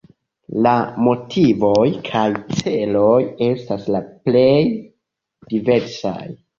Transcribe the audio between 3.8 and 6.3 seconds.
la plej diversaj.